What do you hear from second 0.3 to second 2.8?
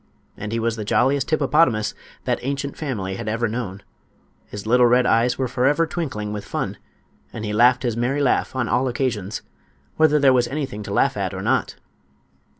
And he was the jolliest hippopotamus that ancient